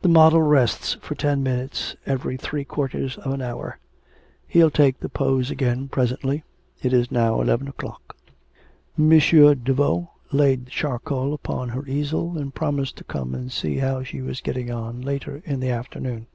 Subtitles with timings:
[0.00, 3.78] 'The model rests for ten minutes every three quarters of an hour.
[4.48, 6.42] He'll take the pose again presently.
[6.82, 8.16] It is now eleven o'clock.'
[8.98, 9.08] M.
[9.10, 14.20] Daveau laid the charcoal upon her easel, and promised to come and see how she
[14.20, 16.26] was getting on later in the afternoon.